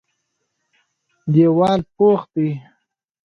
[1.33, 2.47] دېوال پخ دی.